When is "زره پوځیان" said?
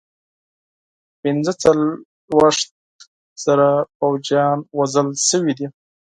3.43-4.57